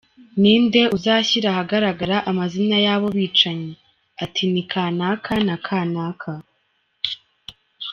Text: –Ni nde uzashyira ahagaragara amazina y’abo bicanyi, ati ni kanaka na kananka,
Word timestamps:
–Ni 0.41 0.53
nde 0.63 0.81
uzashyira 0.97 1.47
ahagaragara 1.53 2.17
amazina 2.31 2.77
y’abo 2.85 3.07
bicanyi, 3.17 3.73
ati 4.23 4.43
ni 4.51 4.63
kanaka 4.71 5.33
na 5.47 5.55
kananka, 5.65 6.31